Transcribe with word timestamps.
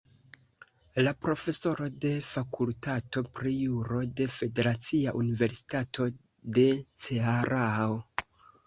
Profesoro 1.25 1.89
de 2.05 2.13
Fakultato 2.29 3.25
pri 3.41 3.53
Juro 3.59 4.03
de 4.23 4.29
Federacia 4.39 5.17
Universitato 5.23 6.13
de 6.59 6.69
Cearao. 7.07 8.05